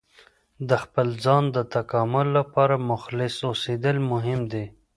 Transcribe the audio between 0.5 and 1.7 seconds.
د خپل ځان د